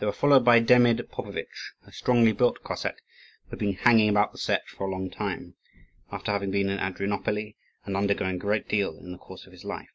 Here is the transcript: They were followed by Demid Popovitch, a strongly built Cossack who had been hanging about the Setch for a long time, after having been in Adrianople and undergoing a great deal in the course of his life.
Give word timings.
They 0.00 0.06
were 0.06 0.10
followed 0.10 0.44
by 0.44 0.60
Demid 0.62 1.10
Popovitch, 1.10 1.74
a 1.86 1.92
strongly 1.92 2.32
built 2.32 2.64
Cossack 2.64 2.96
who 3.44 3.50
had 3.50 3.60
been 3.60 3.74
hanging 3.74 4.08
about 4.08 4.32
the 4.32 4.38
Setch 4.38 4.66
for 4.66 4.88
a 4.88 4.90
long 4.90 5.10
time, 5.10 5.54
after 6.10 6.32
having 6.32 6.50
been 6.50 6.68
in 6.70 6.80
Adrianople 6.80 7.52
and 7.84 7.96
undergoing 7.96 8.34
a 8.34 8.38
great 8.38 8.68
deal 8.68 8.98
in 8.98 9.12
the 9.12 9.18
course 9.18 9.46
of 9.46 9.52
his 9.52 9.62
life. 9.62 9.92